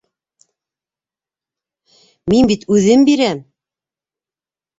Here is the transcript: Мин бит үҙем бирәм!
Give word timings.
Мин 2.33 2.49
бит 2.53 2.65
үҙем 2.77 3.05
бирәм! 3.11 3.45